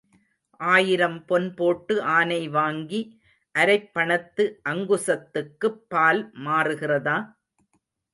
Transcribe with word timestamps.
ஆயிரம் 0.59 1.25
பொன் 1.25 1.53
போட்டு 1.53 1.95
ஆனை 2.13 2.47
வாங்கி 2.49 3.01
அரைப் 3.55 3.91
பணத்து 3.93 4.43
அங்குசத்துக்குப் 4.65 5.79
பால் 5.87 6.23
மாறுகிறதா? 6.45 7.17